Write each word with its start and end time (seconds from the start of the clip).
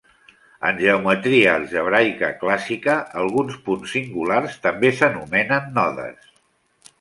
En 0.67 0.77
geometria 0.83 1.51
algebraica 1.57 2.29
clàssica, 2.43 2.95
alguns 3.25 3.59
punts 3.69 3.93
singulars 3.99 4.57
també 4.65 4.93
s'anomenen 5.03 5.71
nodes. 5.77 6.35